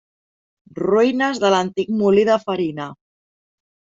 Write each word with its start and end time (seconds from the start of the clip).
Ruïnes 0.77 1.41
de 1.43 1.51
l'antic 1.55 1.93
molí 1.99 2.25
de 2.31 2.37
farina. 2.47 2.87